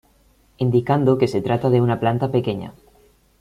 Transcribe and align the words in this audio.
Indicando 0.65 1.17
que 1.19 1.27
se 1.27 1.43
trata 1.43 1.69
de 1.69 1.79
una 1.79 1.99
planta 1.99 2.31
pequeña. 2.31 2.73